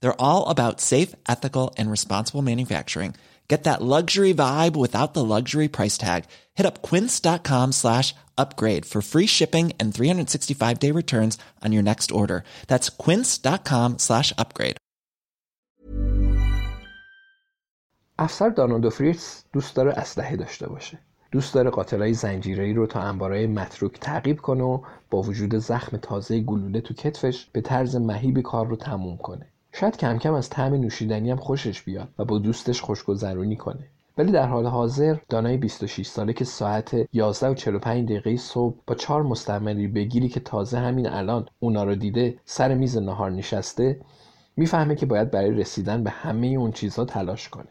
They're 0.00 0.20
all 0.20 0.48
about 0.48 0.80
safe, 0.80 1.14
ethical, 1.28 1.74
and 1.78 1.90
responsible 1.90 2.42
manufacturing. 2.42 3.14
Get 3.52 3.64
that 3.64 3.82
luxury 3.82 4.32
vibe 4.32 4.76
without 4.76 5.12
the 5.12 5.24
luxury 5.24 5.68
price 5.68 5.98
tag. 5.98 6.24
Hit 6.54 6.64
up 6.64 6.80
quince.com 6.80 7.72
slash 7.72 8.14
upgrade 8.38 8.86
for 8.86 9.02
free 9.02 9.26
shipping 9.26 9.72
and 9.78 9.94
365 9.94 10.78
day 10.78 10.90
returns 10.90 11.38
on 11.62 11.72
your 11.72 11.82
next 11.82 12.10
order. 12.12 12.44
That's 12.68 12.88
quince.com 12.88 13.98
slash 13.98 14.32
upgrade. 14.38 14.76
افسر 18.18 18.48
دانالد 18.48 18.88
فریتز 18.88 19.44
دوست 19.52 19.76
داره 19.76 19.92
اسلحه 19.92 20.36
داشته 20.36 20.68
باشه. 20.68 20.98
دوست 21.30 21.54
داره 21.54 21.70
قاتلای 21.70 22.14
زنجیره‌ای 22.14 22.72
رو 22.72 22.86
تا 22.86 23.00
انبارای 23.00 23.46
متروک 23.46 24.00
تعقیب 24.00 24.40
کنه 24.40 24.62
و 24.62 24.82
با 25.10 25.22
وجود 25.22 25.56
زخم 25.56 25.96
تازه 25.96 26.40
گلوله 26.40 26.80
تو 26.80 26.94
کتفش 26.94 27.46
به 27.52 27.60
طرز 27.60 27.96
مهیبی 27.96 28.42
کار 28.42 28.66
رو 28.66 28.76
تموم 28.76 29.16
کنه. 29.16 29.46
شاید 29.79 29.97
کم 29.97 30.17
کم 30.17 30.33
از 30.33 30.49
طعم 30.49 30.73
نوشیدنی 30.73 31.31
هم 31.31 31.37
خوشش 31.37 31.81
بیاد 31.81 32.07
و 32.19 32.25
با 32.25 32.37
دوستش 32.37 32.81
خوشگذرونی 32.81 33.55
کنه. 33.55 33.87
ولی 34.17 34.31
در 34.31 34.47
حال 34.47 34.65
حاضر 34.65 35.17
دانای 35.29 35.57
26 35.57 36.07
ساله 36.07 36.33
که 36.33 36.45
ساعت 36.45 36.95
11 37.13 37.49
و 37.49 37.53
45 37.53 38.05
دقیقه 38.05 38.37
صبح 38.37 38.75
با 38.87 38.95
چهار 38.95 39.23
مستعمری 39.23 39.87
بگیری 39.87 40.29
که 40.29 40.39
تازه 40.39 40.79
همین 40.79 41.09
الان 41.09 41.45
اونا 41.59 41.83
رو 41.83 41.95
دیده 41.95 42.37
سر 42.45 42.73
میز 42.73 42.97
نهار 42.97 43.31
نشسته 43.31 43.99
می‌فهمه 44.55 44.95
که 44.95 45.05
باید 45.05 45.31
برای 45.31 45.51
رسیدن 45.51 46.03
به 46.03 46.09
همه 46.09 46.47
اون 46.47 46.71
چیزها 46.71 47.05
تلاش 47.05 47.49
کنه. 47.49 47.69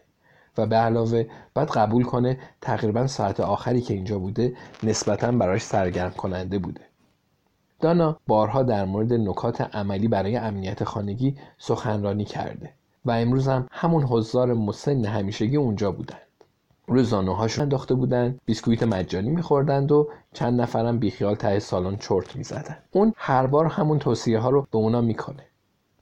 و 0.59 0.67
به 0.67 0.77
علاوه 0.77 1.27
باید 1.55 1.69
قبول 1.69 2.05
کنه 2.05 2.39
تقریبا 2.61 3.07
ساعت 3.07 3.41
آخری 3.41 3.81
که 3.81 3.95
اینجا 3.95 4.19
بوده 4.19 4.57
نسبتا 4.83 5.33
براش 5.33 5.63
سرگرم 5.63 6.11
کننده 6.11 6.59
بوده. 6.59 6.81
دانا 7.81 8.17
بارها 8.27 8.63
در 8.63 8.85
مورد 8.85 9.13
نکات 9.13 9.61
عملی 9.61 10.09
برای 10.09 10.37
امنیت 10.37 10.85
خانگی 10.85 11.37
سخنرانی 11.59 12.25
کرده 12.25 12.71
و 13.05 13.11
امروز 13.11 13.49
هم 13.49 13.67
همون 13.71 14.03
حضار 14.03 14.55
مسن 14.55 15.05
همیشگی 15.05 15.57
اونجا 15.57 15.93
بودند. 15.93 16.21
روی 16.89 17.05
زانوهاشون 17.05 17.63
انداخته 17.63 17.95
بودند 17.95 18.41
بیسکویت 18.45 18.83
مجانی 18.83 19.31
میخوردند 19.31 19.93
و 19.93 20.09
چند 20.33 20.61
نفرم 20.61 20.99
بیخیال 20.99 21.35
ته 21.35 21.59
سالن 21.59 21.97
چرت 21.97 22.37
می‌زدند 22.37 22.83
اون 22.91 23.13
هر 23.17 23.47
بار 23.47 23.67
همون 23.67 23.99
توصیه 23.99 24.39
ها 24.39 24.51
رو 24.51 24.67
به 24.71 24.79
اونا 24.79 25.01
می‌کنه. 25.01 25.43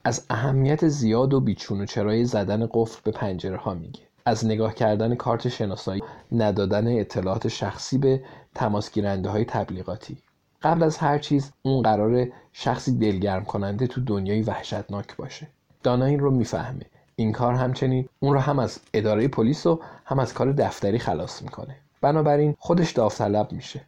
از 0.05 0.27
اهمیت 0.31 0.89
زیاد 0.89 1.35
و 1.35 1.41
بیچون 1.41 1.81
و 1.81 1.87
چرای 1.87 2.25
زدن 2.25 2.69
قفل 2.73 3.01
به 3.05 3.11
پنجره 3.11 3.57
ها 3.57 3.75
میگه. 3.75 4.01
از 4.27 4.47
نگاه 4.47 4.75
کردن 4.75 5.15
کارت 5.15 5.49
شناسایی 5.49 6.03
ندادن 6.33 7.01
اطلاعات 7.01 7.49
شخصی 7.49 7.99
به 7.99 8.23
تماس 8.55 8.93
گیرنده 8.93 9.29
های 9.29 9.45
تبلیغاتی. 9.45 10.17
قبل 10.65 10.83
از 10.83 10.97
هر 10.97 11.19
چیز 11.19 11.53
اون 11.63 11.83
قرار 11.83 12.27
شخصی 12.53 12.99
دلگرم 12.99 13.45
کننده 13.45 13.87
تو 13.87 14.01
دنیای 14.01 14.43
وحشتناک 14.43 15.17
باشه. 15.17 15.49
دانا 15.83 16.05
این 16.05 16.19
رو 16.19 16.31
می‌فهمه. 16.31 16.87
این 17.17 17.33
کار 17.33 17.55
همچنین 17.55 18.09
اون 18.21 18.33
رو 18.35 18.41
هم 18.41 18.59
از 18.59 18.81
اداره 18.95 19.29
پلیس 19.29 19.67
و 19.67 19.81
هم 20.05 20.19
از 20.19 20.35
کار 20.35 20.53
دفتری 20.53 20.99
خلاص 20.99 21.43
می‌کنه. 21.43 21.77
بنابراین 22.01 22.57
خودش 22.59 22.93
داوطلب 22.93 23.53
میشه. 23.53 23.81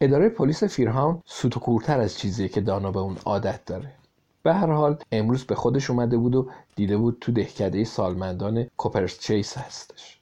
اداره 0.00 0.28
پلیس 0.28 0.64
فیرهاون 0.64 1.22
سوت 1.26 1.68
و 1.68 1.80
از 1.88 2.18
چیزیه 2.18 2.48
که 2.48 2.60
دانا 2.60 2.92
به 2.92 3.00
اون 3.00 3.16
عادت 3.24 3.64
داره. 3.64 3.92
به 4.42 4.54
هر 4.54 4.72
حال 4.72 4.96
امروز 5.12 5.44
به 5.44 5.54
خودش 5.54 5.90
اومده 5.90 6.16
بود 6.16 6.34
و 6.34 6.50
دیده 6.76 6.96
بود 6.96 7.18
تو 7.20 7.32
دهکده 7.32 7.84
سالمندان 7.84 8.66
کوپرس 8.76 9.18
چیس 9.20 9.58
هستش. 9.58 10.18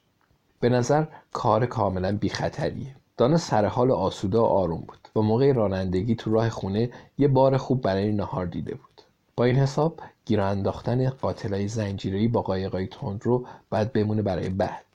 به 0.59 0.69
نظر 0.69 1.05
کار 1.33 1.65
کاملا 1.65 2.17
بی 2.17 2.29
خطریه 2.29 2.95
دانا 3.17 3.37
سر 3.37 3.65
حال 3.65 3.91
آسوده 3.91 4.37
و 4.37 4.41
آروم 4.41 4.81
بود 4.81 5.07
و 5.15 5.21
موقع 5.21 5.51
رانندگی 5.51 6.15
تو 6.15 6.31
راه 6.31 6.49
خونه 6.49 6.89
یه 7.17 7.27
بار 7.27 7.57
خوب 7.57 7.81
برای 7.81 8.11
نهار 8.11 8.45
دیده 8.45 8.75
بود. 8.75 9.01
با 9.35 9.43
این 9.43 9.55
حساب 9.55 9.99
گیر 10.25 10.41
انداختن 10.41 11.09
قاتلای 11.09 11.67
زنجیره‌ای 11.67 12.27
با 12.27 12.41
قایقای 12.41 12.87
تند 12.87 13.25
رو 13.25 13.45
باید 13.69 13.93
بمونه 13.93 14.21
برای 14.21 14.49
بعد. 14.49 14.85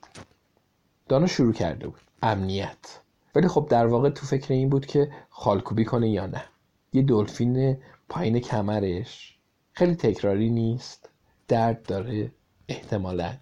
دانا 1.09 1.27
شروع 1.27 1.53
کرده 1.53 1.87
بود. 1.87 2.01
امنیت. 2.23 2.99
ولی 3.35 3.47
خب 3.47 3.67
در 3.69 3.87
واقع 3.87 4.09
تو 4.09 4.25
فکر 4.25 4.53
این 4.53 4.69
بود 4.69 4.85
که 4.85 5.11
خالکوبی 5.29 5.85
کنه 5.85 6.09
یا 6.09 6.25
نه. 6.25 6.43
یه 6.93 7.01
دلفین 7.01 7.77
پایین 8.09 8.39
کمرش. 8.39 9.37
خیلی 9.73 9.95
تکراری 9.95 10.49
نیست. 10.49 11.09
درد 11.47 11.83
داره. 11.85 12.31
احتمالا. 12.67 13.33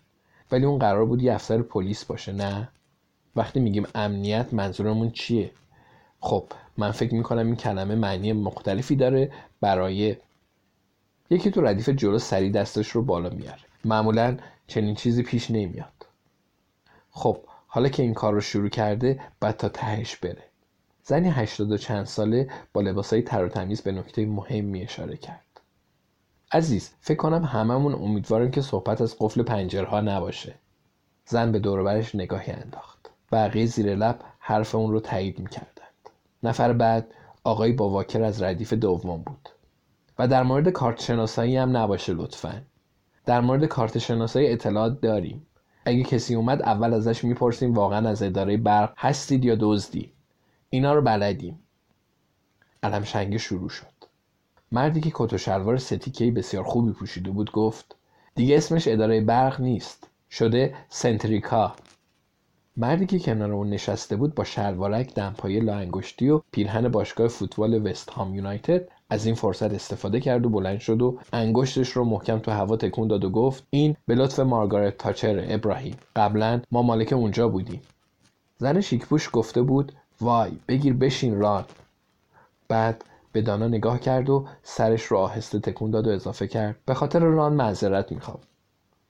ولی 0.51 0.65
اون 0.65 0.79
قرار 0.79 1.05
بود 1.05 1.21
یه 1.21 1.33
افسر 1.33 1.61
پلیس 1.61 2.05
باشه 2.05 2.31
نه؟ 2.31 2.69
وقتی 3.37 3.59
میگیم 3.59 3.87
امنیت 3.95 4.53
منظورمون 4.53 5.11
چیه؟ 5.11 5.51
خب 6.19 6.45
من 6.77 6.91
فکر 6.91 7.15
می‌کنم 7.15 7.45
این 7.45 7.55
کلمه 7.55 7.95
معنی 7.95 8.33
مختلفی 8.33 8.95
داره 8.95 9.31
برای 9.61 10.15
یکی 11.29 11.51
تو 11.51 11.61
ردیف 11.61 11.89
جلو 11.89 12.19
سری 12.19 12.51
دستش 12.51 12.89
رو 12.89 13.01
بالا 13.01 13.29
میاره 13.29 13.59
معمولا 13.85 14.37
چنین 14.67 14.95
چیزی 14.95 15.23
پیش 15.23 15.51
نمیاد. 15.51 16.05
خب 17.09 17.37
حالا 17.67 17.89
که 17.89 18.03
این 18.03 18.13
کار 18.13 18.33
رو 18.33 18.41
شروع 18.41 18.69
کرده 18.69 19.19
بعد 19.39 19.57
تا 19.57 19.69
تهش 19.69 20.15
بره. 20.15 20.43
زنی 21.03 21.29
هشتاد 21.29 21.71
و 21.71 21.77
چند 21.77 22.05
ساله 22.05 22.49
با 22.73 22.81
لباسای 22.81 23.21
تر 23.21 23.45
و 23.45 23.49
تمیز 23.49 23.81
به 23.81 23.91
نکته 23.91 24.25
مهمی 24.25 24.83
اشاره 24.83 25.17
کرد. 25.17 25.61
عزیز 26.51 26.91
فکر 26.99 27.17
کنم 27.17 27.43
هممون 27.43 27.93
امیدواریم 27.93 28.51
که 28.51 28.61
صحبت 28.61 29.01
از 29.01 29.15
قفل 29.19 29.43
پنجرها 29.43 30.01
نباشه. 30.01 30.55
زن 31.25 31.51
به 31.51 31.59
دوربرش 31.59 32.15
نگاهی 32.15 32.51
انداخت. 32.51 32.96
بقیه 33.31 33.65
زیر 33.65 33.95
لب 33.95 34.19
حرف 34.39 34.75
اون 34.75 34.91
رو 34.91 34.99
تایید 34.99 35.39
می‌کردند. 35.39 36.09
نفر 36.43 36.73
بعد 36.73 37.13
آقای 37.43 37.71
با 37.71 37.89
واکر 37.89 38.23
از 38.23 38.41
ردیف 38.41 38.73
دوم 38.73 39.21
بود. 39.21 39.49
و 40.19 40.27
در 40.27 40.43
مورد 40.43 40.69
کارت 40.69 41.01
شناسایی 41.01 41.57
هم 41.57 41.77
نباشه 41.77 42.13
لطفا. 42.13 42.61
در 43.25 43.41
مورد 43.41 43.65
کارت 43.65 43.97
شناسایی 43.97 44.51
اطلاعات 44.51 45.01
داریم. 45.01 45.47
اگه 45.85 46.03
کسی 46.03 46.35
اومد 46.35 46.61
اول 46.61 46.93
ازش 46.93 47.23
می‌پرسیم 47.23 47.73
واقعا 47.73 48.09
از 48.09 48.23
اداره 48.23 48.57
برق 48.57 48.93
هستید 48.97 49.45
یا 49.45 49.57
دزدی؟ 49.59 50.11
اینا 50.69 50.93
رو 50.93 51.01
بلدیم. 51.01 51.59
علم 52.83 53.03
شنگه 53.03 53.37
شروع 53.37 53.69
شد. 53.69 53.85
مردی 54.71 55.01
که 55.01 55.11
کت 55.13 55.33
و 55.33 55.37
شلوار 55.37 55.77
ستیکهی 55.77 56.31
بسیار 56.31 56.63
خوبی 56.63 56.91
پوشیده 56.91 57.31
بود 57.31 57.51
گفت 57.51 57.95
دیگه 58.35 58.57
اسمش 58.57 58.87
اداره 58.87 59.21
برق 59.21 59.61
نیست. 59.61 60.07
شده 60.29 60.75
سنتریکا. 60.89 61.75
مردی 62.79 63.05
که 63.05 63.19
کنار 63.19 63.51
اون 63.51 63.69
نشسته 63.69 64.15
بود 64.15 64.35
با 64.35 64.43
شلوارک 64.43 65.13
دمپایی 65.13 65.59
لا 65.59 65.75
انگشتی 65.75 66.29
و 66.29 66.41
پیرهن 66.51 66.87
باشگاه 66.87 67.27
فوتبال 67.27 67.87
وست 67.87 68.09
هام 68.09 68.35
یونایتد 68.35 68.87
از 69.09 69.25
این 69.25 69.35
فرصت 69.35 69.73
استفاده 69.73 70.19
کرد 70.19 70.45
و 70.45 70.49
بلند 70.49 70.79
شد 70.79 71.01
و 71.01 71.19
انگشتش 71.33 71.89
رو 71.89 72.03
محکم 72.03 72.39
تو 72.39 72.51
هوا 72.51 72.77
تکون 72.77 73.07
داد 73.07 73.23
و 73.23 73.29
گفت 73.29 73.63
این 73.69 73.95
به 74.05 74.15
لطف 74.15 74.39
مارگارت 74.39 74.97
تاچر 74.97 75.45
ابراهیم. 75.49 75.95
قبلا 76.15 76.61
ما 76.71 76.81
مالک 76.81 77.13
اونجا 77.13 77.47
بودیم. 77.47 77.81
زن 78.57 78.81
شیکپوش 78.81 79.29
گفته 79.33 79.61
بود 79.61 79.91
وای 80.21 80.51
بگیر 80.67 80.93
بشین 80.93 81.39
ران 81.39 81.65
بعد 82.67 83.05
به 83.31 83.41
دانا 83.41 83.67
نگاه 83.67 83.99
کرد 83.99 84.29
و 84.29 84.45
سرش 84.63 85.03
رو 85.03 85.17
آهسته 85.17 85.59
تکون 85.59 85.91
داد 85.91 86.07
و 86.07 86.11
اضافه 86.11 86.47
کرد 86.47 86.75
به 86.85 86.93
خاطر 86.93 87.19
ران 87.19 87.53
معذرت 87.53 88.11
می‌خوام. 88.11 88.39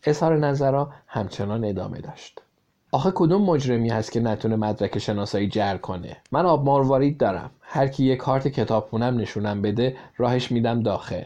اظهار 0.03 0.37
نظرها 0.37 0.93
همچنان 1.07 1.65
ادامه 1.65 2.01
داشت. 2.01 2.41
آخه 2.91 3.11
کدوم 3.15 3.41
مجرمی 3.41 3.89
هست 3.89 4.11
که 4.11 4.19
نتونه 4.19 4.55
مدرک 4.55 4.99
شناسایی 4.99 5.47
جر 5.47 5.77
کنه؟ 5.77 6.17
من 6.31 6.45
آب 6.45 6.65
ماروارید 6.65 7.17
دارم. 7.17 7.51
هر 7.61 7.87
کی 7.87 8.05
یه 8.05 8.15
کارت 8.15 8.47
کتابخونم 8.47 9.17
نشونم 9.17 9.61
بده 9.61 9.97
راهش 10.17 10.51
میدم 10.51 10.83
داخل. 10.83 11.23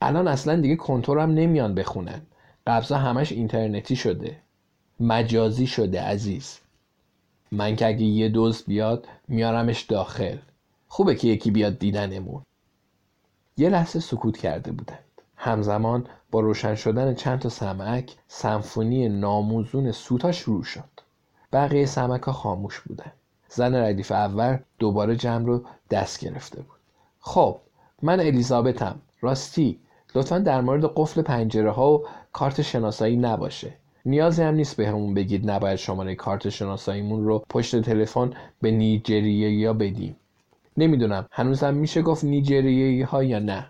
الان 0.00 0.28
اصلا 0.28 0.60
دیگه 0.60 0.76
کنتورم 0.76 1.30
نمیان 1.30 1.74
بخونن. 1.74 2.22
قبضا 2.66 2.98
همش 2.98 3.32
اینترنتی 3.32 3.96
شده. 3.96 4.36
مجازی 5.00 5.66
شده 5.66 6.02
عزیز. 6.02 6.58
من 7.52 7.76
که 7.76 7.86
اگه 7.86 8.02
یه 8.04 8.28
دوز 8.28 8.64
بیاد 8.64 9.08
میارمش 9.28 9.82
داخل. 9.82 10.36
خوبه 10.88 11.14
که 11.14 11.28
یکی 11.28 11.50
بیاد 11.50 11.78
دیدنمون. 11.78 12.42
یه 13.56 13.68
لحظه 13.68 14.00
سکوت 14.00 14.36
کرده 14.36 14.72
بودند. 14.72 14.98
همزمان 15.36 16.06
با 16.30 16.40
روشن 16.40 16.74
شدن 16.74 17.14
چند 17.14 17.38
تا 17.38 17.48
سمک 17.48 18.16
سمفونی 18.28 19.08
ناموزون 19.08 19.92
سوتا 19.92 20.32
شروع 20.32 20.64
شد. 20.64 21.00
بقیه 21.52 21.86
سمک 21.86 22.22
ها 22.22 22.32
خاموش 22.32 22.80
بودن. 22.80 23.12
زن 23.48 23.74
ردیف 23.74 24.12
اول 24.12 24.58
دوباره 24.78 25.16
جمع 25.16 25.46
رو 25.46 25.64
دست 25.90 26.20
گرفته 26.20 26.60
بود. 26.60 26.78
خب 27.20 27.58
من 28.02 28.20
الیزابتم. 28.20 29.00
راستی 29.20 29.78
لطفا 30.14 30.38
در 30.38 30.60
مورد 30.60 30.84
قفل 30.84 31.22
پنجره 31.22 31.70
ها 31.70 31.92
و 31.92 32.04
کارت 32.32 32.62
شناسایی 32.62 33.16
نباشه. 33.16 33.72
نیازی 34.04 34.42
هم 34.42 34.54
نیست 34.54 34.76
بهمون 34.76 35.14
به 35.14 35.20
بگید 35.20 35.50
نباید 35.50 35.76
شماره 35.76 36.14
کارت 36.14 36.48
شناساییمون 36.48 37.24
رو 37.24 37.44
پشت 37.50 37.80
تلفن 37.80 38.30
به 38.62 38.70
نیجریه 38.70 39.50
یا 39.50 39.72
بدیم. 39.72 40.16
نمی‌دونم 40.76 41.26
هنوزم 41.30 41.74
میشه 41.74 42.02
گفت 42.02 42.24
نیجریه 42.24 43.06
ها 43.06 43.24
یا 43.24 43.38
نه. 43.38 43.66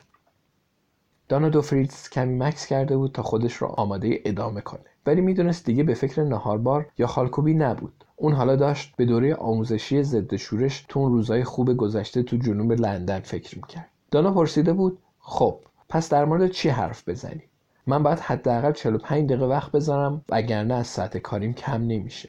دانا 1.28 1.48
دوفریتز 1.48 2.08
کمی 2.08 2.34
مکس 2.34 2.66
کرده 2.66 2.96
بود 2.96 3.12
تا 3.12 3.22
خودش 3.22 3.54
رو 3.54 3.66
آماده 3.66 4.20
ادامه 4.24 4.60
کنه. 4.60 4.80
ولی 5.06 5.20
می‌دونست 5.20 5.64
دیگه 5.64 5.84
به 5.84 5.94
فکر 5.94 6.22
نهاربار 6.22 6.86
یا 6.98 7.06
خالکوبی 7.06 7.54
نبود. 7.54 8.04
اون 8.16 8.32
حالا 8.32 8.56
داشت 8.56 8.96
به 8.96 9.04
دوره 9.04 9.34
آموزشی 9.34 10.02
ضد 10.02 10.36
شورش 10.36 10.84
تو 10.88 11.00
اون 11.00 11.12
روزای 11.12 11.44
خوب 11.44 11.76
گذشته 11.76 12.22
تو 12.22 12.36
جنوب 12.36 12.72
لندن 12.72 13.20
فکر 13.20 13.56
می‌کرد. 13.56 13.88
دانا 14.10 14.32
پرسیده 14.32 14.72
بود 14.72 14.98
خب 15.18 15.58
پس 15.88 16.08
در 16.08 16.24
مورد 16.24 16.50
چی 16.50 16.68
حرف 16.68 17.08
بزنیم 17.08 17.48
من 17.86 18.02
باید 18.02 18.18
حداقل 18.18 18.72
45 18.72 19.28
دقیقه 19.28 19.44
وقت 19.44 19.72
بذارم 19.72 20.24
وگرنه 20.28 20.74
از 20.74 20.86
ساعت 20.86 21.18
کاریم 21.18 21.52
کم 21.52 21.82
نمیشه. 21.82 22.28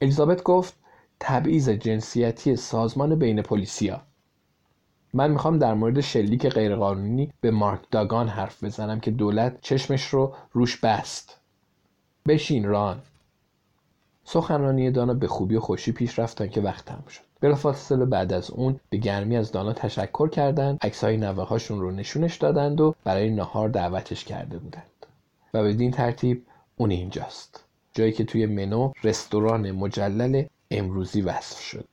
الیزابت 0.00 0.42
گفت 0.42 0.74
تبعیض 1.20 1.68
جنسیتی 1.68 2.56
سازمان 2.56 3.14
بین 3.14 3.42
پلیسیا 3.42 4.02
من 5.14 5.30
می‌خوام 5.30 5.58
در 5.58 5.74
مورد 5.74 6.00
شلیک 6.00 6.46
غیرقانونی 6.46 7.32
به 7.40 7.50
مارک 7.50 7.80
داگان 7.90 8.28
حرف 8.28 8.64
بزنم 8.64 9.00
که 9.00 9.10
دولت 9.10 9.58
چشمش 9.60 10.04
رو 10.06 10.34
روش 10.52 10.76
بست. 10.76 11.36
بشین 12.28 12.64
ران. 12.64 13.00
سخنرانی 14.24 14.90
دانا 14.90 15.14
به 15.14 15.28
خوبی 15.28 15.56
و 15.56 15.60
خوشی 15.60 15.92
پیش 15.92 16.18
رفتن 16.18 16.48
که 16.48 16.60
وقت 16.60 16.84
تم 16.84 17.04
شد. 17.08 17.20
بلافاصله 17.40 18.04
بعد 18.04 18.32
از 18.32 18.50
اون 18.50 18.80
به 18.90 18.96
گرمی 18.96 19.36
از 19.36 19.52
دانا 19.52 19.72
تشکر 19.72 20.28
کردند 20.28 20.78
عکسهای 20.82 21.16
نوه 21.16 21.44
هاشون 21.44 21.80
رو 21.80 21.90
نشونش 21.90 22.36
دادند 22.36 22.80
و 22.80 22.94
برای 23.04 23.30
نهار 23.30 23.68
دعوتش 23.68 24.24
کرده 24.24 24.58
بودند. 24.58 25.06
و 25.54 25.64
بدین 25.64 25.90
ترتیب 25.90 26.46
اون 26.76 26.90
اینجاست. 26.90 27.64
جایی 27.94 28.12
که 28.12 28.24
توی 28.24 28.46
منو 28.46 28.92
رستوران 29.04 29.70
مجلل 29.70 30.44
امروزی 30.70 31.20
وصف 31.20 31.60
شد. 31.60 31.84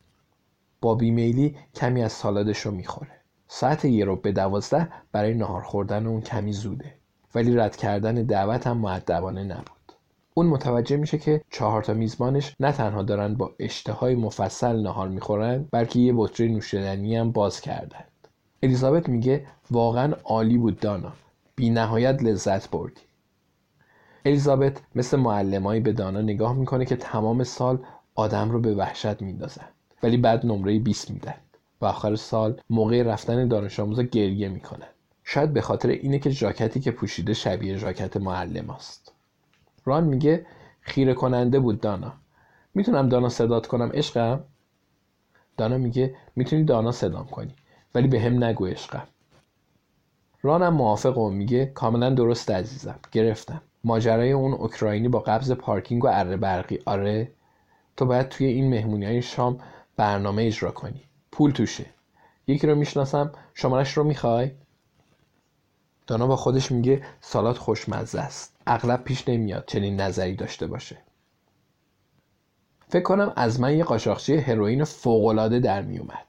با 0.81 0.95
بیمیلی 0.95 1.55
کمی 1.75 2.03
از 2.03 2.11
سالادش 2.11 2.59
رو 2.59 2.71
می‌خوره. 2.71 3.11
ساعت 3.47 3.85
یه 3.85 4.05
رو 4.05 4.15
به 4.15 4.31
دوازده 4.31 4.89
برای 5.11 5.33
نهار 5.33 5.61
خوردن 5.61 6.07
اون 6.07 6.21
کمی 6.21 6.53
زوده. 6.53 6.93
ولی 7.35 7.55
رد 7.55 7.75
کردن 7.75 8.15
دعوت 8.15 8.67
هم 8.67 8.77
معدبانه 8.77 9.43
نبود. 9.43 9.93
اون 10.33 10.47
متوجه 10.47 10.97
میشه 10.97 11.17
که 11.17 11.41
چهار 11.49 11.83
تا 11.83 11.93
میزبانش 11.93 12.55
نه 12.59 12.71
تنها 12.71 13.03
دارن 13.03 13.33
با 13.33 13.51
اشتهای 13.59 14.15
مفصل 14.15 14.81
نهار 14.81 15.07
می‌خورن 15.07 15.67
بلکه 15.71 15.99
یه 15.99 16.13
بطری 16.15 16.49
نوشیدنی 16.49 17.15
هم 17.15 17.31
باز 17.31 17.61
کردند 17.61 18.27
الیزابت 18.63 19.09
میگه 19.09 19.45
واقعا 19.71 20.13
عالی 20.23 20.57
بود 20.57 20.79
دانا. 20.79 21.13
بی 21.55 21.69
نهایت 21.69 22.23
لذت 22.23 22.69
بردی. 22.69 23.01
الیزابت 24.25 24.81
مثل 24.95 25.17
معلمایی 25.17 25.81
به 25.81 25.91
دانا 25.91 26.21
نگاه 26.21 26.53
می‌کنه 26.53 26.85
که 26.85 26.95
تمام 26.95 27.43
سال 27.43 27.79
آدم 28.15 28.51
رو 28.51 28.59
به 28.59 28.75
وحشت 28.75 29.21
میندازن 29.21 29.67
ولی 30.03 30.17
بعد 30.17 30.45
نمره 30.45 30.79
20 30.79 31.11
میدن 31.11 31.35
و 31.81 31.85
آخر 31.85 32.15
سال 32.15 32.61
موقع 32.69 33.03
رفتن 33.03 33.47
دانش 33.47 33.79
آموزا 33.79 34.03
گریه 34.03 34.49
می‌کنن 34.49 34.87
شاید 35.23 35.53
به 35.53 35.61
خاطر 35.61 35.89
اینه 35.89 36.19
که 36.19 36.29
ژاکتی 36.29 36.79
که 36.79 36.91
پوشیده 36.91 37.33
شبیه 37.33 37.77
ژاکت 37.77 38.17
معلم 38.17 38.69
است 38.69 39.11
ران 39.85 40.03
میگه 40.03 40.45
خیره 40.81 41.13
کننده 41.13 41.59
بود 41.59 41.81
دانا. 41.81 42.13
می‌تونم 42.75 43.09
دانا 43.09 43.29
صدات 43.29 43.67
کنم 43.67 43.91
عشقم؟ 43.93 44.43
دانا 45.57 45.77
میگه 45.77 46.15
می‌تونی 46.35 46.63
دانا 46.63 46.91
صدام 46.91 47.27
کنی 47.27 47.55
ولی 47.95 48.07
به 48.07 48.19
هم 48.19 48.43
نگو 48.43 48.65
عشقم. 48.65 49.07
رانم 50.41 50.73
موافق 50.73 51.17
و 51.17 51.29
میگه 51.29 51.65
کاملا 51.65 52.09
درست 52.09 52.51
عزیزم 52.51 52.99
گرفتم. 53.11 53.61
ماجرای 53.83 54.31
اون 54.31 54.53
اوکراینی 54.53 55.07
با 55.07 55.19
قبض 55.19 55.51
پارکینگ 55.51 56.03
و 56.03 56.07
اره 56.11 56.37
برقی. 56.37 56.79
آره 56.85 57.31
تو 57.97 58.05
باید 58.05 58.29
توی 58.29 58.47
این 58.47 58.69
مهمونی 58.69 59.05
های 59.05 59.21
شام 59.21 59.59
برنامه 59.97 60.43
اجرا 60.43 60.71
کنی. 60.71 61.03
پول 61.31 61.51
توشه. 61.51 61.85
یکی 62.47 62.67
رو 62.67 62.75
می‌شناسم 62.75 63.31
شمارش 63.53 63.97
رو 63.97 64.03
می‌خوای؟ 64.03 64.51
دانا 66.07 66.27
با 66.27 66.35
خودش 66.35 66.71
میگه 66.71 67.01
سالات 67.21 67.57
خوشمزه 67.57 68.19
است. 68.19 68.55
اغلب 68.67 69.03
پیش 69.03 69.29
نمیاد 69.29 69.63
چنین 69.67 70.01
نظری 70.01 70.35
داشته 70.35 70.67
باشه. 70.67 70.97
فکر 72.89 73.03
کنم 73.03 73.33
از 73.35 73.59
من 73.59 73.77
یه 73.77 73.83
قاشاقچی 73.83 74.37
هروئین 74.37 74.83
فوقالعاده 74.83 75.59
در 75.59 75.81
میومد 75.81 76.27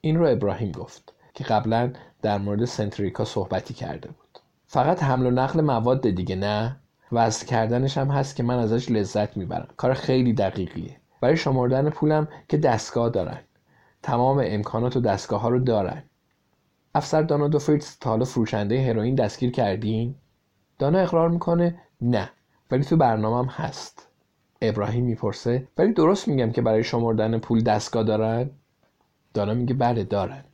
این 0.00 0.16
رو 0.16 0.28
ابراهیم 0.28 0.72
گفت 0.72 1.12
که 1.34 1.44
قبلا 1.44 1.92
در 2.22 2.38
مورد 2.38 2.64
سنتریکا 2.64 3.24
صحبتی 3.24 3.74
کرده 3.74 4.08
بود. 4.08 4.38
فقط 4.66 5.02
حمل 5.02 5.26
و 5.26 5.30
نقل 5.30 5.60
مواد 5.60 6.10
دیگه 6.10 6.36
نه؟ 6.36 6.76
وزن 7.12 7.46
کردنش 7.46 7.98
هم 7.98 8.08
هست 8.08 8.36
که 8.36 8.42
من 8.42 8.58
ازش 8.58 8.90
لذت 8.90 9.36
می‌برم. 9.36 9.68
کار 9.76 9.94
خیلی 9.94 10.32
دقیقیه. 10.32 10.96
برای 11.20 11.36
شمردن 11.36 11.90
پولم 11.90 12.28
که 12.48 12.56
دستگاه 12.56 13.10
دارن. 13.10 13.38
تمام 14.02 14.42
امکانات 14.44 14.96
و 14.96 15.00
دستگاه 15.00 15.40
ها 15.40 15.48
رو 15.48 15.58
دارن. 15.58 16.02
افسر 16.94 17.22
دانا 17.22 17.48
دو 17.48 17.58
تا 18.00 18.10
حالا 18.10 18.24
فروشنده 18.24 18.86
هروئین 18.86 19.14
دستگیر 19.14 19.50
کردین؟ 19.50 20.14
دانا 20.78 20.98
اقرار 20.98 21.28
می‌کنه 21.28 21.80
نه 22.00 22.30
ولی 22.70 22.84
تو 22.84 22.96
برنامهم 22.96 23.46
هست. 23.46 24.08
ابراهیم 24.62 25.04
می‌پرسه 25.04 25.68
ولی 25.78 25.92
درست 25.92 26.28
میگم 26.28 26.52
که 26.52 26.62
برای 26.62 26.84
شمردن 26.84 27.38
پول 27.38 27.60
دستگاه 27.60 28.04
دارن؟ 28.04 28.50
دانا 29.34 29.54
میگه 29.54 29.74
بله 29.74 30.04
دارن. 30.04 30.44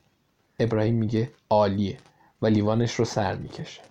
ابراهیم 0.59 0.95
میگه 0.95 1.31
عالیه 1.51 1.99
و 2.43 2.47
لیوانش 2.47 2.95
رو 2.95 3.05
سر 3.05 3.37
می‌کشه. 3.37 3.83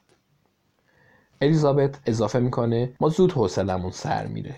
الیزابت 1.41 1.99
اضافه 2.05 2.39
می‌کنه 2.39 2.93
ما 2.99 3.09
زود 3.09 3.31
حوصلمون 3.31 3.91
سر 3.91 4.27
میره. 4.27 4.55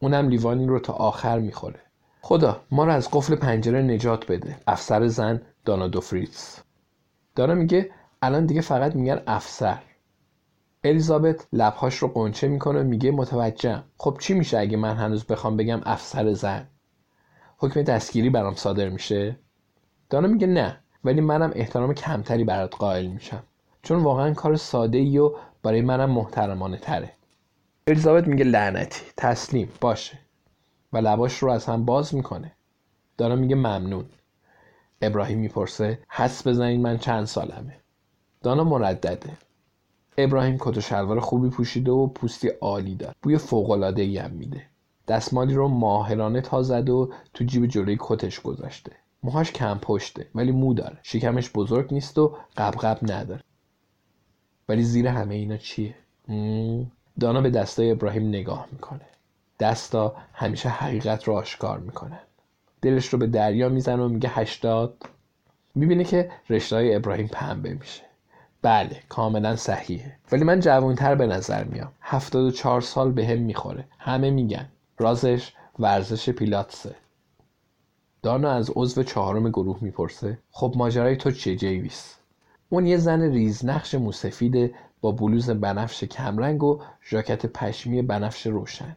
اونم 0.00 0.28
لیوانی 0.28 0.66
رو 0.66 0.78
تا 0.78 0.92
آخر 0.92 1.38
می‌خوره. 1.38 1.80
خدا 2.20 2.60
ما 2.70 2.84
رو 2.84 2.92
از 2.92 3.08
قفل 3.12 3.34
پنجره 3.34 3.82
نجات 3.82 4.32
بده. 4.32 4.56
افسر 4.66 5.06
زن 5.06 5.42
دانا 5.64 5.88
دوفریتز 5.88 6.56
دانا 7.36 7.54
میگه 7.54 7.90
الان 8.22 8.46
دیگه 8.46 8.60
فقط 8.60 8.96
میگن 8.96 9.22
افسر. 9.26 9.78
الیزابت 10.84 11.46
لبهاش 11.52 11.96
رو 11.96 12.08
قنچه 12.08 12.48
می‌کنه 12.48 12.82
میگه 12.82 13.10
متوجهم. 13.10 13.84
خب 13.96 14.16
چی 14.20 14.34
میشه 14.34 14.58
اگه 14.58 14.76
من 14.76 14.96
هنوز 14.96 15.24
بخوام 15.24 15.56
بگم 15.56 15.80
افسر 15.84 16.32
زن؟ 16.32 16.68
حکم 17.58 17.82
دستگیری 17.82 18.30
برام 18.30 18.54
صادر 18.54 18.88
میشه؟ 18.88 19.36
دانا 20.10 20.28
میگه 20.28 20.46
نه 20.46 20.80
ولی 21.04 21.20
منم 21.20 21.52
احترام 21.54 21.94
کمتری 21.94 22.44
برات 22.44 22.74
قائل 22.76 23.06
میشم. 23.06 23.42
چون 23.82 24.02
واقعا 24.02 24.34
کار 24.34 24.56
ساده 24.56 24.98
ای 24.98 25.18
و 25.18 25.34
برای 25.62 25.80
منم 25.80 26.10
محترمانه 26.10 26.76
تره 26.76 27.12
الیزابت 27.86 28.26
میگه 28.26 28.44
لعنتی 28.44 29.02
تسلیم 29.16 29.72
باشه. 29.80 30.18
و 30.92 30.98
لباش 30.98 31.38
رو 31.38 31.50
از 31.50 31.66
هم 31.66 31.84
باز 31.84 32.14
می‌کنه. 32.14 32.52
دانا 33.18 33.36
میگه 33.36 33.54
ممنون. 33.56 34.04
ابراهیم 35.02 35.38
می‌پرسه 35.38 35.98
حس 36.08 36.46
بزنید 36.46 36.80
من 36.80 36.98
چند 36.98 37.24
سالمه؟ 37.24 37.76
دانا 38.42 38.64
مردده. 38.64 39.36
ابراهیم 40.18 40.56
کت 40.60 40.76
و 40.76 40.80
شلوار 40.80 41.20
خوبی 41.20 41.48
پوشیده 41.48 41.90
و 41.90 42.06
پوستی 42.06 42.48
عالی 42.48 42.94
داره. 42.94 43.14
بوی 43.22 43.38
فوقالعاده 43.38 44.02
ای 44.02 44.18
هم 44.18 44.30
میده. 44.30 44.66
دستمالی 45.08 45.54
رو 45.54 45.68
ماهرانه 45.68 46.40
تا 46.40 46.62
زد 46.62 46.90
و 46.90 47.12
تو 47.34 47.44
جیب 47.44 47.66
جلوی 47.66 47.96
کتش 48.00 48.40
گذاشته. 48.40 48.92
موهاش 49.22 49.52
کم 49.52 49.78
پشته 49.82 50.26
ولی 50.34 50.52
مو 50.52 50.74
داره. 50.74 50.98
شکمش 51.02 51.50
بزرگ 51.54 51.94
نیست 51.94 52.18
و 52.18 52.36
قبقب 52.56 52.98
نداره. 53.02 53.42
ولی 54.68 54.82
زیر 54.82 55.06
همه 55.06 55.34
اینا 55.34 55.56
چیه؟ 55.56 55.94
دانا 57.20 57.40
به 57.40 57.50
دستای 57.50 57.90
ابراهیم 57.90 58.28
نگاه 58.28 58.68
می‌کنه. 58.72 59.00
دستا 59.60 60.14
همیشه 60.32 60.68
حقیقت 60.68 61.24
رو 61.24 61.34
آشکار 61.34 61.78
می‌کنن. 61.78 62.20
دلش 62.82 63.08
رو 63.08 63.18
به 63.18 63.26
دریا 63.26 63.68
می‌زنه 63.68 64.02
و 64.02 64.08
میگه 64.08 64.28
هشتاد. 64.28 65.06
می‌بینه 65.74 66.04
که 66.04 66.30
رشته 66.50 66.90
ابراهیم 66.94 67.26
پنبه 67.26 67.74
میشه. 67.74 68.02
بله 68.62 69.02
کاملا 69.08 69.56
صحیحه. 69.56 70.16
ولی 70.32 70.44
من 70.44 70.60
جوانتر 70.60 71.14
به 71.14 71.26
نظر 71.26 71.64
میام. 71.64 71.92
هفتاد 72.02 72.44
و 72.44 72.50
چهار 72.50 72.80
سال 72.80 73.12
به 73.12 73.26
هم 73.26 73.38
می‌خوره. 73.38 73.84
همه 73.98 74.30
میگن. 74.30 74.68
رازش 74.98 75.52
ورزش 75.78 76.30
پیلاتسه. 76.30 76.94
دانا 78.22 78.50
از 78.50 78.70
عضو 78.76 79.02
چهارم 79.02 79.48
گروه 79.48 79.78
می‌پرسه 79.80 80.38
خب 80.50 80.74
ماجرای 80.76 81.16
تو 81.16 81.30
چیه 81.30 81.56
جیویس؟ 81.56 82.16
اون 82.68 82.86
یه 82.86 82.96
زن 82.96 83.22
ریزنقش 83.22 83.94
موسفید 83.94 84.74
با 85.00 85.12
بلوز 85.12 85.50
بنفش 85.50 86.04
کمرنگ 86.04 86.62
و 86.62 86.82
ژاکت 87.10 87.46
پشمی 87.46 88.02
بنفش 88.02 88.46
روشن. 88.46 88.96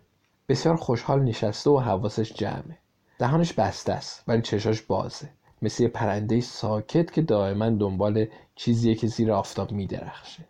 بسیار 0.49 0.75
خوشحال 0.75 1.23
نشسته 1.23 1.69
و 1.69 1.79
حواسش 1.79 2.33
جمعه. 2.33 2.77
دهانش 3.19 3.53
بسته 3.53 3.93
است 3.93 4.23
ولی 4.27 4.41
چشاش 4.41 4.81
بازه. 4.81 5.29
مثل 5.61 5.83
یه 5.83 5.89
پرنده 5.89 6.41
ساکت 6.41 7.11
که 7.11 7.21
دائما 7.21 7.69
دنبال 7.69 8.25
چیزیه 8.55 8.95
که 8.95 9.07
زیر 9.07 9.31
آفتاب 9.31 9.71
میدرخشه. 9.71 10.43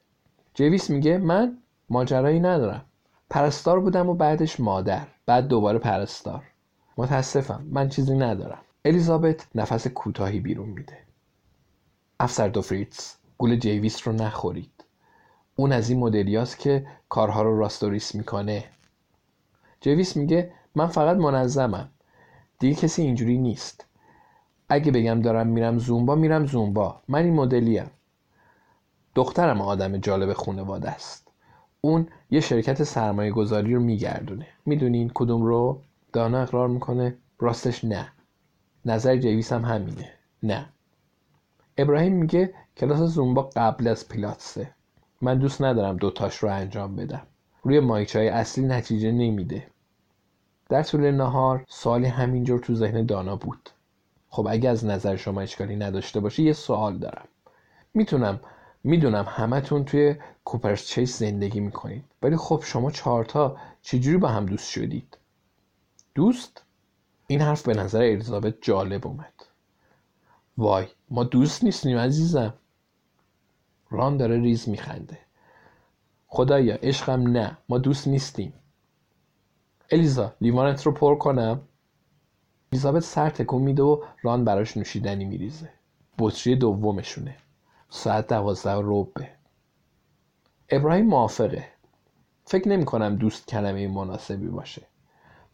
جویس 0.54 0.90
میگه 0.90 1.18
من 1.18 1.58
ماجرایی 1.90 2.40
ندارم. 2.40 2.86
پرستار 3.30 3.80
بودم 3.80 4.10
و 4.10 4.14
بعدش 4.14 4.60
مادر. 4.60 5.08
بعد 5.26 5.48
دوباره 5.48 5.80
پرستار. 5.80 6.44
متاسفم. 6.98 7.66
من 7.70 7.90
چیزی 7.90 8.16
ندارم. 8.16 8.62
الیزابت 8.86 9.48
نفس 9.56 9.88
کوتاهی 9.88 10.40
بیرون 10.40 10.70
میده. 10.70 10.98
افسر 12.20 12.48
دوفریتز 12.48 13.14
گول 13.38 13.56
جیویس 13.56 14.08
رو 14.08 14.14
نخورید. 14.14 14.83
اون 15.64 15.72
از 15.72 15.90
این 15.90 16.00
مدلیاست 16.00 16.60
که 16.60 16.88
کارها 17.10 17.42
رو 17.42 17.60
راستوریس 17.60 18.16
می‌کنه. 18.16 18.64
جویس 19.82 20.18
میگه 20.18 20.52
من 20.76 20.88
فقط 20.88 21.18
منظمم. 21.18 21.90
دیگه 22.60 22.76
کسی 22.76 23.02
اینجوری 23.02 23.38
نیست. 23.38 23.86
اگه 24.70 24.92
بگم 24.92 25.22
دارم 25.22 25.48
میرم 25.48 25.78
زومبا 25.78 26.16
میرم 26.16 26.46
زومبا. 26.46 27.02
من 27.08 27.24
این 27.24 27.34
مدلیم. 27.34 27.92
دخترم 29.16 29.62
آدم 29.62 29.98
جالب 29.98 30.34
خونواده 30.34 30.90
است. 30.90 31.28
اون 31.82 32.08
یه 32.32 32.40
شرکت 32.40 32.84
سرمایه 32.84 33.32
گذاری 33.32 33.74
رو 33.74 33.82
میگردونه. 33.82 34.48
می‌دونین 34.66 35.12
کدوم 35.14 35.44
رو؟ 35.44 35.80
دانا 36.14 36.42
اقرار 36.42 36.68
می‌کنه 36.68 37.16
راستش 37.40 37.84
نه. 37.86 38.12
نظر 38.86 39.18
جویس 39.18 39.54
هم 39.54 39.66
همینه. 39.66 40.10
نه. 40.44 40.66
ابراهیم 41.78 42.14
میگه 42.14 42.54
کلاس 42.78 43.00
زومبا 43.00 43.50
قبل 43.56 43.88
از 43.88 44.08
پیلاتسه 44.08 44.72
من 45.24 45.40
دوست 45.40 45.62
ندارم 45.62 45.98
دوتاش 45.98 46.38
رو 46.38 46.50
انجام 46.50 46.96
بدم. 46.96 47.22
روی 47.64 47.80
مایچه 47.80 48.20
اصلی 48.20 48.66
نتیجه 48.66 49.12
نمیده. 49.12 49.68
در 50.70 50.84
طول 50.84 51.12
نهار 51.12 51.66
سوالی 51.68 52.06
همینجور 52.06 52.60
تو 52.60 52.76
ذهن 52.76 53.06
دانا 53.06 53.36
بود. 53.36 53.70
خب 54.30 54.48
اگه 54.50 54.70
از 54.70 54.86
نظر 54.86 55.16
شما 55.16 55.42
اشکالی 55.42 55.76
نداشته 55.76 56.20
باشه 56.20 56.44
یه 56.44 56.54
سوال 56.54 56.98
دارم. 56.98 57.28
می‌تونم 57.94 58.40
می‌دونم 58.84 59.26
همتون 59.28 59.86
توی 59.86 60.16
کوپرس 60.46 60.88
چیس 60.88 61.20
زندگی 61.20 61.60
می‌کنید. 61.60 62.04
ولی 62.22 62.38
خب 62.38 62.62
شما 62.66 62.92
چهارتا 62.92 63.58
چجوری 63.82 64.18
با 64.18 64.28
هم 64.28 64.46
دوست 64.46 64.70
شدید؟ 64.70 65.18
دوست؟ 66.16 66.64
این 67.28 67.42
حرف 67.42 67.68
به 67.68 67.74
نظر 67.74 68.00
الیزابت 68.00 68.56
جالب 68.62 69.08
اومد. 69.08 69.34
وای 70.58 70.86
ما 71.10 71.24
دوست 71.24 71.64
نیستیم 71.64 71.98
عزیزم. 71.98 72.54
ران 73.94 74.18
داره 74.18 74.42
ریز 74.42 74.70
میخنده. 74.70 75.18
خدایا 76.28 76.76
عشقم 76.76 77.28
نه. 77.28 77.58
ما 77.70 77.78
دوست 77.78 78.08
نیستیم. 78.08 78.54
الیزا 79.92 80.34
لیوانت 80.42 80.84
رو 80.84 80.92
پر 80.92 81.16
کنم. 81.16 81.62
الیزابت 82.72 83.04
سر 83.04 83.30
تکون 83.30 83.62
میده 83.62 83.84
و 83.84 84.04
ران 84.22 84.46
براش 84.46 84.78
نوشیدنی 84.78 85.26
میریزه. 85.26 85.70
بطری 86.20 86.56
دومشونه. 86.56 87.36
ساعت 87.90 88.28
دوازده 88.28 88.74
روبه 88.74 89.30
ابراهیم 90.70 91.06
موافقه. 91.06 91.66
فکر 92.46 92.70
نمی 92.70 92.86
کنم 92.86 93.16
دوست 93.16 93.48
کلمه 93.48 93.88
مناسبی 93.88 94.48
باشه. 94.48 94.82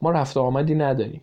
ما 0.01 0.12
رفت 0.12 0.38
آمدی 0.38 0.75
نداریم. 0.75 1.22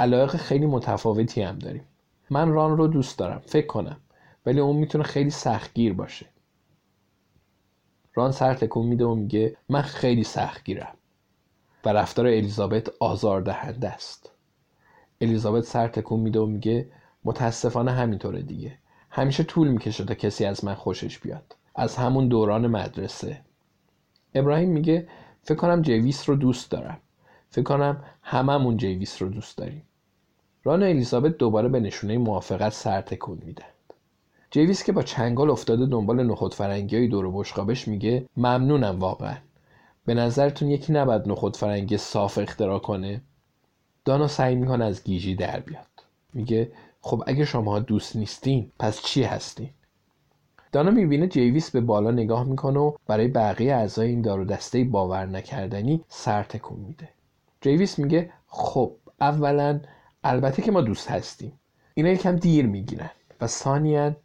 علایق 0.00 0.36
خیلی 0.36 0.66
متفاوتی 0.66 1.42
هم 1.42 1.58
داریم. 1.58 1.84
من 2.30 2.52
ران 2.52 2.76
رو 2.76 2.86
دوست 2.86 3.18
دارم. 3.18 3.42
فکر 3.46 3.66
کنم. 3.66 3.96
ولی 4.46 4.60
اون 4.60 4.76
می‌تونه 4.76 5.04
خیلی 5.04 5.30
سختگیر 5.30 5.92
باشه. 5.92 6.26
ران 8.14 8.32
سر 8.32 8.54
تکون 8.54 8.86
میده 8.86 9.04
و 9.04 9.14
میگه 9.14 9.56
من 9.68 9.82
خیلی 9.82 10.24
سختگیرم 10.24 10.94
و 11.84 11.88
رفتار 11.88 12.26
الیزابت 12.26 12.90
آزاردهنده 13.00 13.88
است. 13.88 14.30
الیزابت 15.20 15.64
سر 15.64 15.88
تکون 15.88 16.20
میده 16.20 16.40
و 16.40 16.46
میگه 16.46 16.88
متاسفانه 17.24 17.92
همینطوره 17.92 18.42
دیگه. 18.42 18.78
همیشه 19.10 19.42
طول 19.44 19.68
می‌کشه 19.68 20.04
تا 20.04 20.14
کسی 20.14 20.44
از 20.44 20.64
من 20.64 20.74
خوشش 20.74 21.18
بیاد. 21.18 21.56
از 21.74 21.96
همون 21.96 22.28
دوران 22.28 22.66
مدرسه. 22.66 23.40
ابراهیم 24.34 24.70
میگه 24.70 25.08
فکر 25.42 25.58
کنم 25.58 25.82
جویس 25.82 26.28
رو 26.28 26.36
دوست 26.36 26.70
دارم. 26.70 26.98
فکر 27.50 27.64
کنم 27.64 28.04
هممون 28.22 28.76
جویس 28.76 29.22
رو 29.22 29.28
دوست 29.28 29.58
داریم. 29.58 29.82
ران 30.64 30.82
و 30.82 30.86
الیزابت 30.86 31.36
دوباره 31.36 31.68
به 31.68 31.80
نشونه 31.80 32.18
موافقت 32.18 32.72
سر 32.72 33.00
تکون 33.00 33.42
میدند 33.44 33.73
جویس 34.54 34.84
که 34.84 34.92
با 34.92 35.02
چنگال 35.02 35.50
افتاده 35.50 35.86
دنبال 35.86 36.26
نخود 36.26 36.54
فرنگی 36.54 37.08
دور 37.08 37.30
بشقابش 37.32 37.88
میگه 37.88 38.26
ممنونم 38.36 39.00
واقعا. 39.00 39.36
به 40.06 40.14
نظرتون 40.14 40.70
یکی 40.70 40.92
نباید 40.92 41.28
نخود 41.28 41.56
فرنگی 41.56 41.96
صاف 41.96 42.38
اختراع 42.38 42.78
کنه؟ 42.78 43.20
دانا 44.04 44.28
سعی 44.28 44.54
می‌کنه 44.54 44.84
از 44.84 45.04
گیجی 45.04 45.34
در 45.34 45.60
بیاد. 45.60 45.86
میگه 46.34 46.72
خب 47.00 47.22
اگه 47.26 47.44
شما 47.44 47.78
دوست 47.78 48.16
نیستین 48.16 48.70
پس 48.78 49.02
چی 49.02 49.22
هستین؟ 49.22 49.70
دانا 50.72 50.90
می‌بینه 50.90 51.26
جیویس 51.26 51.70
به 51.70 51.80
بالا 51.80 52.10
نگاه 52.10 52.44
می‌کنه 52.44 52.80
و 52.80 52.92
برای 53.06 53.28
بقیه 53.28 53.74
اعضای 53.74 54.08
این 54.08 54.22
دار 54.22 54.40
و 54.40 54.44
دسته 54.44 54.84
باور 54.84 55.26
نکردنی 55.26 56.04
سر 56.08 56.42
تکون 56.42 56.78
میده. 56.80 57.08
جیویس 57.60 57.98
میگه 57.98 58.30
خب 58.46 58.92
اولا 59.20 59.80
البته 60.24 60.62
که 60.62 60.72
ما 60.72 60.80
دوست 60.80 61.10
هستیم. 61.10 61.52
اینا 61.94 62.08
یکم 62.08 62.36
دیر 62.36 62.66
می‌گیرن 62.66 63.10
و 63.40 63.46
ثانیا 63.46 64.16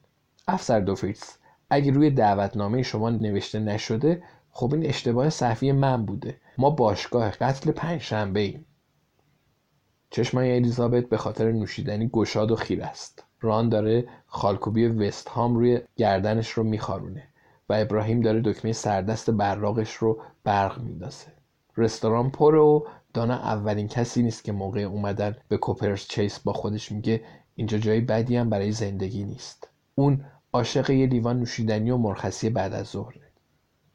افسر 0.49 0.79
دوفیتس 0.79 1.37
اگه 1.69 1.91
روی 1.91 2.09
دعوتنامه 2.09 2.83
شما 2.83 3.09
نوشته 3.09 3.59
نشده 3.59 4.23
خب 4.51 4.73
این 4.73 4.85
اشتباه 4.85 5.29
صحفی 5.29 5.71
من 5.71 6.05
بوده. 6.05 6.37
ما 6.57 6.69
باشگاه 6.69 7.29
قتل 7.29 7.71
پنجشنبه 7.71 8.39
ایم. 8.39 8.65
چشمای 10.09 10.55
الیزابت 10.55 11.09
به 11.09 11.17
خاطر 11.17 11.51
نوشیدنی 11.51 12.09
گشاد 12.13 12.51
و 12.51 12.55
خیر 12.55 12.83
است. 12.83 13.23
ران 13.41 13.69
داره 13.69 14.07
خالکوبی 14.25 14.87
وست 14.87 15.29
هام 15.29 15.55
روی 15.55 15.81
گردنش 15.95 16.49
رو 16.49 16.63
میخارونه 16.63 17.23
و 17.69 17.73
ابراهیم 17.73 18.21
داره 18.21 18.41
دکمه 18.41 18.71
سردست 18.71 19.29
براغش 19.29 19.93
رو 19.93 20.21
برق 20.43 20.81
میندازه 20.81 21.27
رستوران 21.77 22.29
پر 22.29 22.55
و 22.55 22.87
دانا 23.13 23.35
اولین 23.35 23.87
کسی 23.87 24.23
نیست 24.23 24.43
که 24.43 24.51
موقع 24.51 24.79
اومدن 24.79 25.35
به 25.47 25.57
کوپرس 25.57 26.07
چیس 26.07 26.39
با 26.39 26.53
خودش 26.53 26.91
میگه 26.91 27.21
اینجا 27.55 27.77
جای 27.77 28.01
بدی 28.01 28.35
هم 28.35 28.49
برای 28.49 28.71
زندگی 28.71 29.23
نیست. 29.23 29.67
اون 29.95 30.25
عاشق 30.53 30.89
یه 30.89 31.05
لیوان 31.07 31.39
نوشیدنی 31.39 31.91
و 31.91 31.97
مرخصی 31.97 32.49
بعد 32.49 32.73
از 32.73 32.87
ظهره 32.87 33.21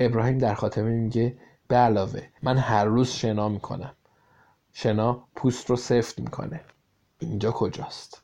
ابراهیم 0.00 0.38
در 0.38 0.54
خاتمه 0.54 0.90
میگه 0.90 1.38
به 1.68 1.76
علاوه 1.76 2.28
من 2.42 2.56
هر 2.56 2.84
روز 2.84 3.08
شنا 3.10 3.48
می‌کنم. 3.48 3.94
شنا 4.72 5.28
پوست 5.36 5.70
رو 5.70 5.76
سفت 5.76 6.18
می‌کنه. 6.18 6.60
اینجا 7.18 7.50
کجاست؟ 7.50 8.23